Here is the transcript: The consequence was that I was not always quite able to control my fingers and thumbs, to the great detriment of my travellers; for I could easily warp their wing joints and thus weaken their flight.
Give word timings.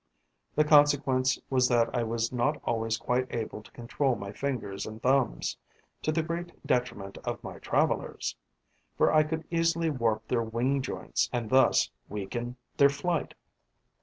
The 0.55 0.63
consequence 0.63 1.37
was 1.51 1.67
that 1.67 1.95
I 1.95 2.01
was 2.01 2.31
not 2.31 2.59
always 2.63 2.97
quite 2.97 3.27
able 3.29 3.61
to 3.61 3.69
control 3.69 4.15
my 4.15 4.31
fingers 4.31 4.87
and 4.87 4.99
thumbs, 4.99 5.57
to 6.01 6.11
the 6.11 6.23
great 6.23 6.65
detriment 6.65 7.19
of 7.19 7.43
my 7.43 7.59
travellers; 7.59 8.35
for 8.97 9.13
I 9.13 9.21
could 9.21 9.45
easily 9.51 9.91
warp 9.91 10.27
their 10.27 10.41
wing 10.41 10.81
joints 10.81 11.29
and 11.31 11.51
thus 11.51 11.91
weaken 12.09 12.55
their 12.77 12.89
flight. 12.89 13.35